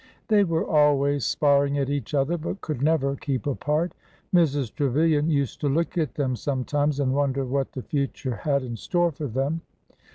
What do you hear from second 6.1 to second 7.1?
them sometimes